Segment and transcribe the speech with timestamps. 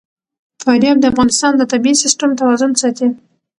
[0.63, 3.07] فاریاب د افغانستان د طبعي سیسټم توازن ساتي.